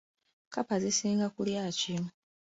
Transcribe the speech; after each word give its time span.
Kkapa 0.49 0.75
zisinga 0.83 1.27
kulya 1.35 1.65
ki? 1.79 1.95